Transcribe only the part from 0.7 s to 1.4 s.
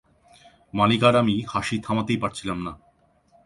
মনিক আর আমি